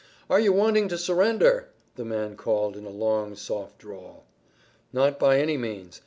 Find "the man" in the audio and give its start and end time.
1.95-2.35